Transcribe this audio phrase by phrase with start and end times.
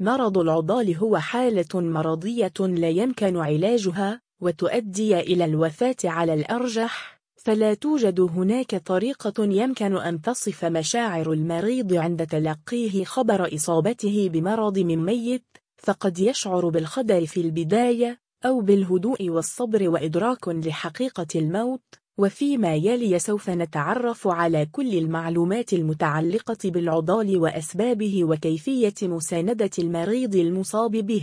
[0.00, 8.20] مرض العضال هو حالة مرضية لا يمكن علاجها وتؤدي إلى الوفاة على الأرجح فلا توجد
[8.20, 15.46] هناك طريقة يمكن أن تصف مشاعر المريض عند تلقيه خبر إصابته بمرض من ميت
[15.76, 22.03] فقد يشعر بالخدر في البداية أو بالهدوء والصبر وإدراك لحقيقة الموت.
[22.18, 31.22] وفيما يلي سوف نتعرف على كل المعلومات المتعلقة بالعضال وأسبابه وكيفية مساندة المريض المصاب به.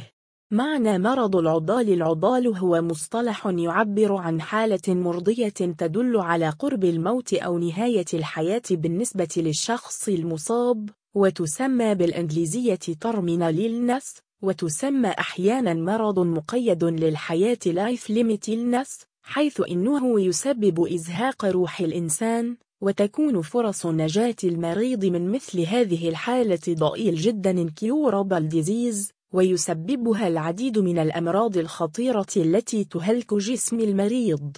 [0.52, 7.58] معنى مرض العضال العضال هو مصطلح يعبر عن حالة مرضية تدل على قرب الموت أو
[7.58, 18.04] نهاية الحياة بالنسبة للشخص المصاب وتسمى بالإنجليزية terminal illness وتسمى أحيانا مرض مقيد للحياة life
[18.10, 26.10] limit illness حيث إنه يسبب إزهاق روح الإنسان وتكون فرص نجاة المريض من مثل هذه
[26.10, 34.58] الحالة ضئيل جدا incurable disease ويسببها العديد من الأمراض الخطيرة التي تهلك جسم المريض.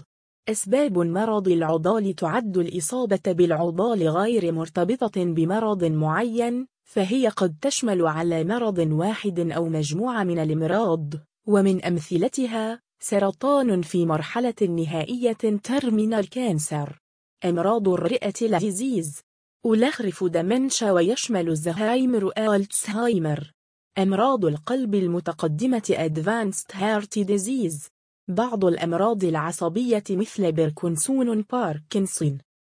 [0.49, 8.77] أسباب مرض العضال تعد الإصابة بالعضال غير مرتبطة بمرض معين فهي قد تشمل على مرض
[8.79, 11.13] واحد أو مجموعة من الأمراض
[11.47, 16.99] ومن أمثلتها سرطان في مرحلة نهائية ترمينال كانسر
[17.45, 19.21] أمراض الرئة العزيز
[19.65, 23.51] ألاخرف دمنشا ويشمل الزهايمر ألتسهايمر
[23.97, 27.89] أمراض القلب المتقدمة Advanced Heart Disease.
[28.27, 32.37] بعض الأمراض العصبية مثل بيركنسون باركنسون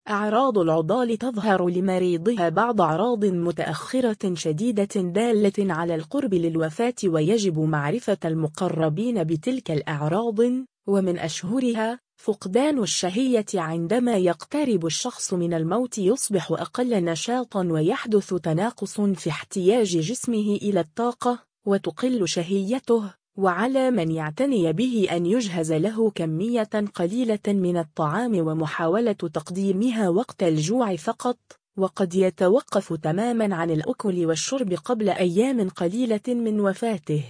[0.10, 9.24] أعراض العضال تظهر لمريضها بعض أعراض متأخرة شديدة دالة على القرب للوفاة ويجب معرفة المقربين
[9.24, 10.40] بتلك الأعراض
[10.88, 19.30] ومن أشهرها فقدان الشهية عندما يقترب الشخص من الموت يصبح أقل نشاطا ويحدث تناقص في
[19.30, 23.23] احتياج جسمه إلى الطاقة وتقل شهيته.
[23.38, 30.96] وعلى من يعتني به أن يجهز له كمية قليلة من الطعام ومحاولة تقديمها وقت الجوع
[30.96, 31.38] فقط
[31.78, 37.24] وقد يتوقف تماما عن الأكل والشرب قبل أيام قليلة من وفاته.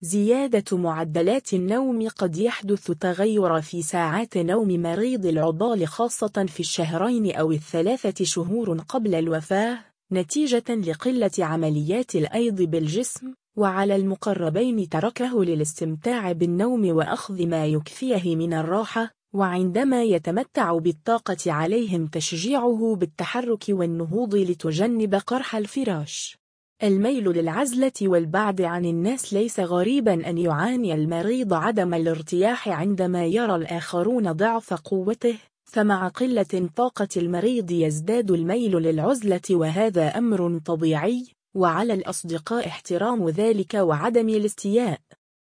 [0.00, 7.52] زيادة معدلات النوم قد يحدث تغير في ساعات نوم مريض العضال خاصة في الشهرين أو
[7.52, 9.78] الثلاثة شهور قبل الوفاة
[10.12, 19.10] نتيجة لقلة عمليات الأيض بالجسم وعلى المقربين تركه للاستمتاع بالنوم وأخذ ما يكفيه من الراحة
[19.34, 26.38] وعندما يتمتع بالطاقة عليهم تشجيعه بالتحرك والنهوض لتجنب قرح الفراش.
[26.82, 34.32] الميل للعزلة والبعد عن الناس ليس غريبا أن يعاني المريض عدم الارتياح عندما يرى الآخرون
[34.32, 41.35] ضعف قوته فمع قلة طاقة المريض يزداد الميل للعزلة وهذا أمر طبيعي.
[41.56, 45.00] وعلى الأصدقاء احترام ذلك وعدم الاستياء.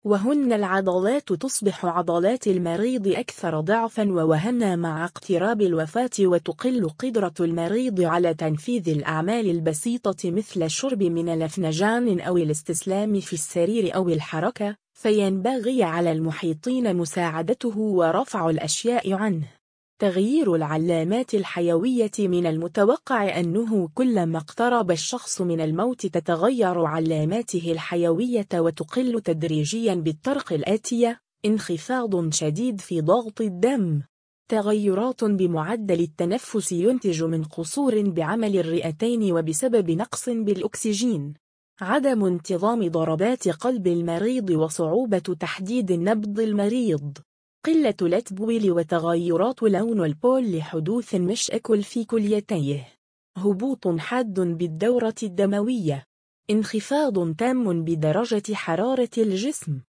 [0.05, 8.35] وهن العضلات تصبح عضلات المريض أكثر ضعفا ووهنا مع اقتراب الوفاة وتقل قدرة المريض على
[8.35, 16.13] تنفيذ الأعمال البسيطة مثل الشرب من الأفنجان أو الاستسلام في السرير أو الحركة فينبغي على
[16.13, 19.64] المحيطين مساعدته ورفع الأشياء عنه.
[20.05, 29.21] تغيير العلامات الحيوية من المتوقع أنه كلما اقترب الشخص من الموت تتغير علاماته الحيوية وتقل
[29.21, 31.21] تدريجيا بالطرق الآتية.
[31.47, 34.03] انخفاض شديد في ضغط الدم.
[34.49, 41.35] تغيرات بمعدل التنفس ينتج من قصور بعمل الرئتين وبسبب نقص بالأكسجين.
[41.81, 47.19] عدم انتظام ضربات قلب المريض وصعوبة تحديد نبض المريض.
[47.65, 52.89] قلة الأتبويل وتغيرات لون البول لحدوث مشأكل في كليتيه.
[53.37, 56.05] هبوط حاد بالدورة الدموية.
[56.51, 59.81] انخفاض تام بدرجة حرارة الجسم.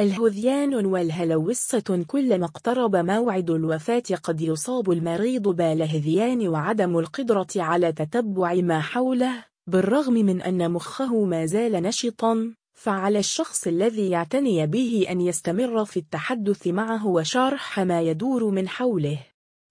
[0.00, 8.80] الهذيان والهلوسة كلما اقترب موعد الوفاة قد يصاب المريض بالهذيان وعدم القدرة على تتبع ما
[8.80, 12.54] حوله بالرغم من أن مخه ما زال نشطا.
[12.84, 19.18] فعلى الشخص الذي يعتني به أن يستمر في التحدث معه وشرح ما يدور من حوله.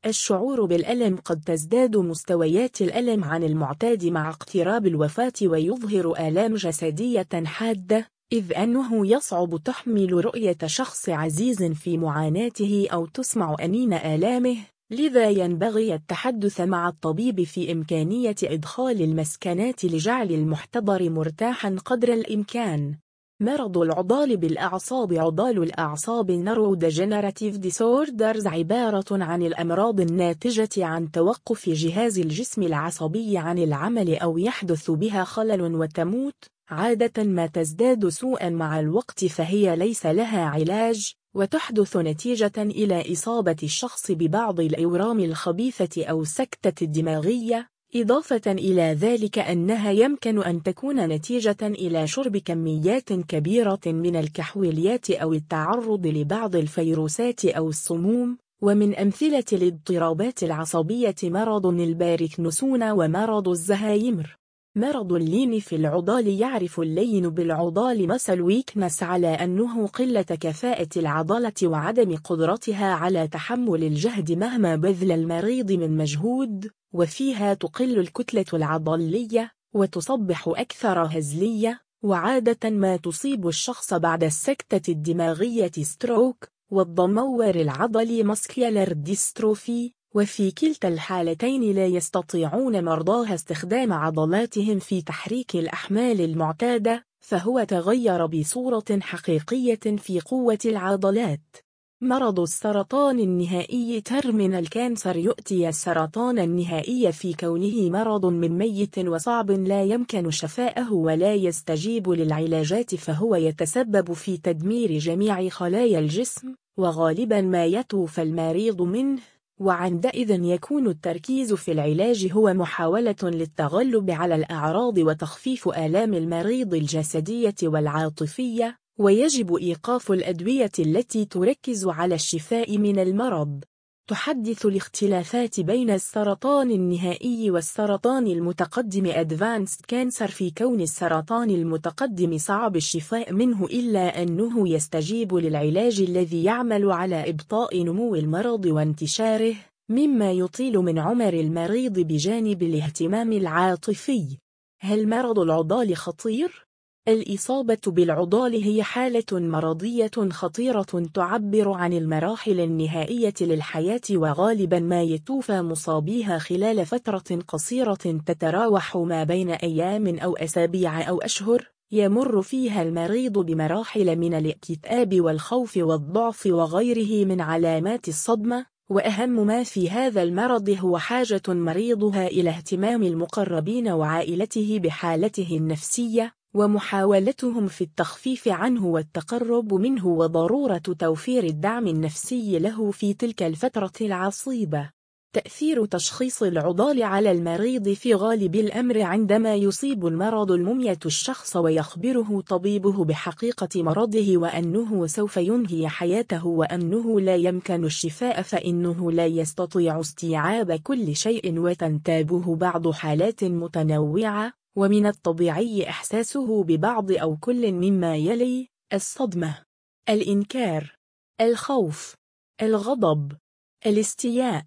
[0.06, 8.08] الشعور بالألم قد تزداد مستويات الألم عن المعتاد مع اقتراب الوفاة ويظهر آلام جسدية حادة
[8.32, 14.58] إذ أنه يصعب تحمل رؤية شخص عزيز في معاناته أو تسمع أنين آلامه.
[14.94, 22.96] لذا ينبغي التحدث مع الطبيب في إمكانية إدخال المسكنات لجعل المحتضر مرتاحا قدر الإمكان.
[23.42, 32.64] مرض العضال بالأعصاب عضال الأعصاب Neurodegenerative Disorders عبارة عن الأمراض الناتجة عن توقف جهاز الجسم
[32.64, 36.46] العصبي عن العمل أو يحدث بها خلل وتموت.
[36.70, 41.16] عادة ما تزداد سوءا مع الوقت فهي ليس لها علاج.
[41.36, 49.92] وتحدث نتيجة إلى إصابة الشخص ببعض الأورام الخبيثة أو السكتة الدماغية إضافة إلى ذلك أنها
[49.92, 57.70] يمكن أن تكون نتيجة إلى شرب كميات كبيرة من الكحوليات أو التعرض لبعض الفيروسات أو
[57.70, 64.38] السموم ومن أمثلة الاضطرابات العصبية مرض الباركنسون ومرض الزهايمر.
[64.76, 72.16] مرض اللين في العضل يعرف اللين بالعضل muscle weakness على أنه قلة كفاءة العضلة وعدم
[72.16, 81.00] قدرتها على تحمل الجهد مهما بذل المريض من مجهود وفيها تقل الكتلة العضلية وتصبح أكثر
[81.00, 90.88] هزلية وعادة ما تصيب الشخص بعد السكتة الدماغية stroke والضمور العضلي muscular dystrophy وفي كلتا
[90.88, 100.20] الحالتين لا يستطيعون مرضاها استخدام عضلاتهم في تحريك الأحمال المعتادة فهو تغير بصورة حقيقية في
[100.20, 101.56] قوة العضلات.
[102.02, 110.32] مرض السرطان النهائي terminal cancer يؤتي السرطان النهائي في كونه مرض مميت وصعب لا يمكن
[110.32, 118.82] شفاءه ولا يستجيب للعلاجات فهو يتسبب في تدمير جميع خلايا الجسم وغالبا ما يتوفى المريض
[118.82, 119.33] منه.
[119.60, 128.78] وعندئذ يكون التركيز في العلاج هو محاولة للتغلب على الأعراض وتخفيف آلام المريض الجسدية والعاطفية
[129.00, 133.64] ويجب إيقاف الأدوية التي تركز على الشفاء من المرض.
[134.08, 143.34] تحدث الاختلافات بين السرطان النهائي والسرطان المتقدم Advanced Cancer في كون السرطان المتقدم صعب الشفاء
[143.34, 149.56] منه إلا أنه يستجيب للعلاج الذي يعمل على إبطاء نمو المرض وانتشاره
[149.90, 154.38] مما يطيل من عمر المريض بجانب الاهتمام العاطفي
[154.80, 156.68] هل مرض العضال خطير؟
[157.08, 166.38] الإصابة بالعضال هي حالة مرضية خطيرة تعبر عن المراحل النهائية للحياة وغالبا ما يتوفى مصابيها
[166.38, 171.70] خلال فترة قصيرة تتراوح ما بين أيام أو أسابيع أو أشهر.
[171.92, 178.66] يمر فيها المريض بمراحل من الاكتئاب والخوف والضعف وغيره من علامات الصدمة.
[178.90, 186.43] وأهم ما في هذا المرض هو حاجة مريضها إلى اهتمام المقربين وعائلته بحالته النفسية.
[186.54, 194.90] ومحاولتهم في التخفيف عنه والتقرب منه وضرورة توفير الدعم النفسي له في تلك الفترة العصيبة.
[195.34, 203.06] تأثير تشخيص العضال على المريض في غالب الأمر عندما يصيب المرض المميت الشخص ويخبره طبيبه
[203.06, 211.16] بحقيقة مرضه وأنه سوف ينهي حياته وأنه لا يمكن الشفاء فإنه لا يستطيع استيعاب كل
[211.16, 219.64] شيء وتنتابه بعض حالات متنوعة ومن الطبيعي إحساسه ببعض أو كل مما يلي الصدمة
[220.10, 220.96] الإنكار
[221.42, 222.16] الخوف
[222.62, 223.38] الغضب
[223.86, 224.66] الاستياء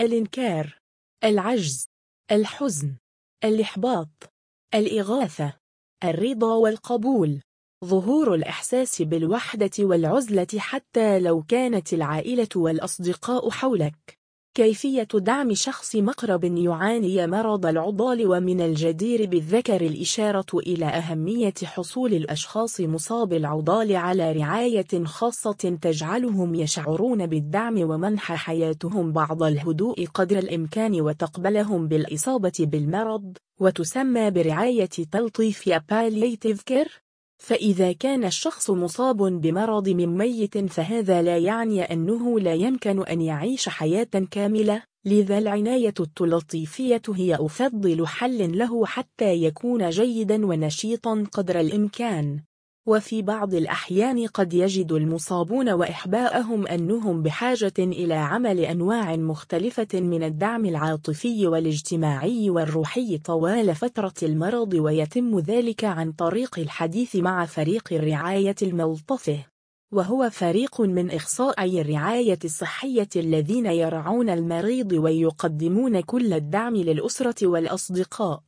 [0.00, 0.78] الإنكار
[1.24, 1.86] العجز
[2.30, 2.96] الحزن
[3.44, 4.32] الإحباط
[4.74, 5.58] الإغاثة
[6.04, 7.40] الرضا والقبول.
[7.84, 14.18] ظهور الإحساس بالوحدة والعزلة حتى لو كانت العائلة والأصدقاء حولك.
[14.54, 22.80] كيفية دعم شخص مقرب يعاني مرض العضال ومن الجدير بالذكر الإشارة إلى أهمية حصول الأشخاص
[22.80, 31.88] مصاب العضال على رعاية خاصة تجعلهم يشعرون بالدعم ومنح حياتهم بعض الهدوء قدر الإمكان وتقبلهم
[31.88, 37.03] بالإصابة بالمرض وتسمى برعاية تلطيف Palliative Care
[37.38, 43.68] فإذا كان الشخص مصاب بمرض من ميت فهذا لا يعني أنه لا يمكن أن يعيش
[43.68, 52.40] حياة كاملة لذا العناية التلطيفية هي أفضل حل له حتى يكون جيدا ونشيطا قدر الإمكان.
[52.86, 60.64] وفي بعض الأحيان قد يجد المصابون وإحباءهم أنهم بحاجة إلى عمل أنواع مختلفة من الدعم
[60.64, 69.46] العاطفي والاجتماعي والروحي طوال فترة المرض ويتم ذلك عن طريق الحديث مع فريق الرعاية الملطفة
[69.92, 78.42] وهو فريق من إخصائي الرعاية الصحية الذين يرعون المريض ويقدمون كل الدعم للأسرة والأصدقاء.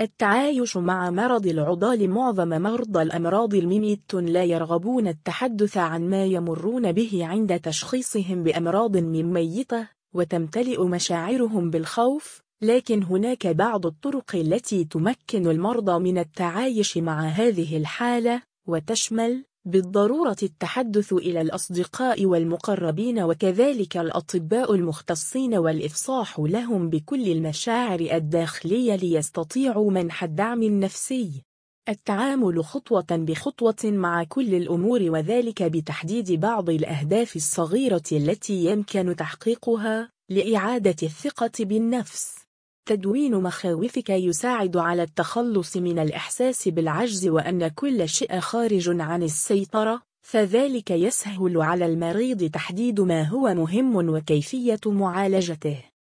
[0.00, 7.26] التعايش مع مرض العضال معظم مرضى الأمراض الميميت لا يرغبون التحدث عن ما يمرون به
[7.26, 16.18] عند تشخيصهم بأمراض ميتة وتمتلئ مشاعرهم بالخوف لكن هناك بعض الطرق التي تمكن المرضى من
[16.18, 26.90] التعايش مع هذه الحالة وتشمل بالضرورة التحدث إلى الأصدقاء والمقربين وكذلك الأطباء المختصين والإفصاح لهم
[26.90, 31.42] بكل المشاعر الداخلية ليستطيعوا منح الدعم النفسي
[31.88, 40.96] التعامل خطوة بخطوة مع كل الأمور وذلك بتحديد بعض الأهداف الصغيرة التي يمكن تحقيقها لإعادة
[41.02, 42.49] الثقة بالنفس.
[42.90, 50.90] تدوين مخاوفك يساعد على التخلص من الإحساس بالعجز وأن كل شيء خارج عن السيطرة، فذلك
[50.90, 55.78] يسهل على المريض تحديد ما هو مهم وكيفية معالجته.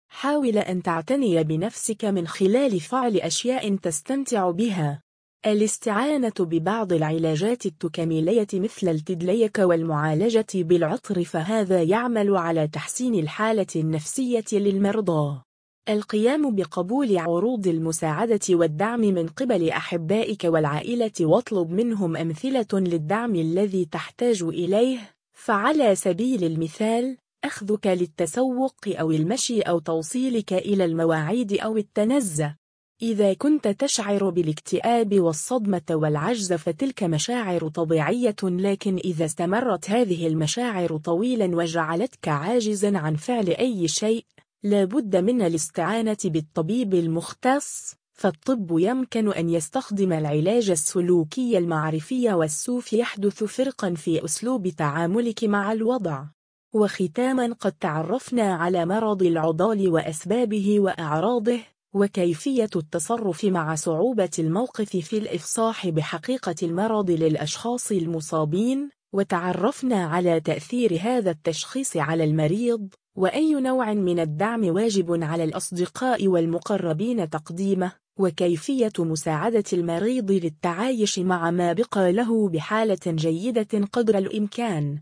[0.08, 5.02] حاول أن تعتني بنفسك من خلال فعل أشياء تستمتع بها.
[5.46, 15.42] الاستعانة ببعض العلاجات التكميلية مثل التدليك والمعالجة بالعطر فهذا يعمل على تحسين الحالة النفسية للمرضى.
[15.88, 24.42] القيام بقبول عروض المساعدة والدعم من قبل أحبائك والعائلة واطلب منهم أمثلة للدعم الذي تحتاج
[24.42, 24.98] إليه.
[25.32, 32.56] فعلى سبيل المثال أخذك للتسوق أو المشي أو توصيلك إلى المواعيد أو التنزه.
[33.02, 41.56] إذا كنت تشعر بالاكتئاب والصدمة والعجز فتلك مشاعر طبيعية لكن إذا استمرت هذه المشاعر طويلا
[41.56, 44.24] وجعلتك عاجزا عن فعل أي شيء
[44.62, 53.94] لابد من الاستعانة بالطبيب المختص فالطب يمكن أن يستخدم العلاج السلوكي المعرفي والسوف يحدث فرقا
[53.94, 56.24] في أسلوب تعاملك مع الوضع.
[56.72, 61.60] وختاما قد تعرفنا على مرض العضال وأسبابه وأعراضه
[61.94, 71.30] وكيفية التصرف مع صعوبة الموقف في الإفصاح بحقيقة المرض للأشخاص المصابين وتعرفنا على تأثير هذا
[71.30, 72.88] التشخيص على المريض.
[73.16, 81.72] وأي نوع من الدعم واجب على الأصدقاء والمقربين تقديمه؟ وكيفية مساعدة المريض للتعايش مع ما
[81.72, 84.98] بقى له بحالة جيدة قدر الإمكان؟